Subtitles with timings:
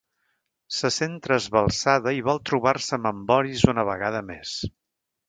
[0.77, 4.57] Se sent trasbalsada i vol trobar-se amb en Boris una vegada més.